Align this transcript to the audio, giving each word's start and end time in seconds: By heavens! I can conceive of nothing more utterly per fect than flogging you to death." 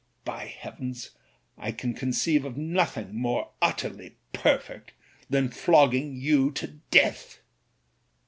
By 0.25 0.47
heavens! 0.47 1.11
I 1.59 1.71
can 1.71 1.93
conceive 1.93 2.43
of 2.43 2.57
nothing 2.57 3.13
more 3.13 3.51
utterly 3.61 4.17
per 4.33 4.57
fect 4.57 4.93
than 5.29 5.49
flogging 5.49 6.15
you 6.15 6.49
to 6.53 6.79
death." 6.89 7.37